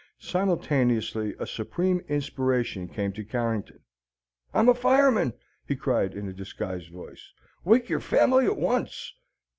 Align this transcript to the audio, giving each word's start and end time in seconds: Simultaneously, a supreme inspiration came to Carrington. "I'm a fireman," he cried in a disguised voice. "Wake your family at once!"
Simultaneously, 0.17 1.35
a 1.39 1.45
supreme 1.45 1.99
inspiration 2.09 2.87
came 2.87 3.13
to 3.13 3.23
Carrington. 3.23 3.81
"I'm 4.51 4.67
a 4.67 4.73
fireman," 4.73 5.33
he 5.67 5.75
cried 5.75 6.15
in 6.15 6.27
a 6.27 6.33
disguised 6.33 6.89
voice. 6.89 7.31
"Wake 7.63 7.87
your 7.87 7.99
family 7.99 8.47
at 8.47 8.57
once!" 8.57 9.13